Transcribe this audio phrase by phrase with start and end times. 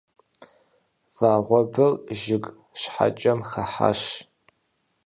[1.17, 2.45] Вагъуэбэр жыг
[2.79, 4.01] щхьэкӀэм хыхьащ.